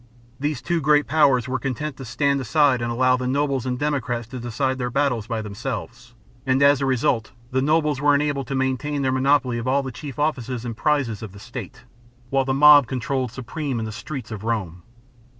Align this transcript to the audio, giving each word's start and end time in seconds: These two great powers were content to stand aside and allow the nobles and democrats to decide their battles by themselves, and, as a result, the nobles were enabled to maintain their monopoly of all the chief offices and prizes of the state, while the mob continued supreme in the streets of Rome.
These 0.39 0.63
two 0.63 0.81
great 0.81 1.05
powers 1.05 1.47
were 1.47 1.59
content 1.59 1.95
to 1.97 2.05
stand 2.05 2.41
aside 2.41 2.81
and 2.81 2.91
allow 2.91 3.17
the 3.17 3.27
nobles 3.27 3.67
and 3.67 3.77
democrats 3.77 4.27
to 4.29 4.39
decide 4.39 4.79
their 4.79 4.89
battles 4.89 5.27
by 5.27 5.43
themselves, 5.43 6.15
and, 6.43 6.63
as 6.63 6.81
a 6.81 6.87
result, 6.87 7.33
the 7.51 7.61
nobles 7.61 8.01
were 8.01 8.15
enabled 8.15 8.47
to 8.47 8.55
maintain 8.55 9.03
their 9.03 9.11
monopoly 9.11 9.59
of 9.59 9.67
all 9.67 9.83
the 9.83 9.91
chief 9.91 10.17
offices 10.17 10.65
and 10.65 10.75
prizes 10.75 11.21
of 11.21 11.33
the 11.33 11.39
state, 11.39 11.83
while 12.31 12.45
the 12.45 12.51
mob 12.51 12.87
continued 12.87 13.29
supreme 13.29 13.77
in 13.77 13.85
the 13.85 13.91
streets 13.91 14.31
of 14.31 14.43
Rome. 14.43 14.81